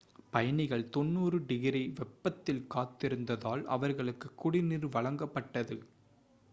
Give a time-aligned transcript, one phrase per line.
[0.31, 5.77] பயணிகள் 90f- degree வெப்பத்தில் காத்திருந்ததால் அவர்களுக்கு குடிநீர் வழங்கப்பட்டது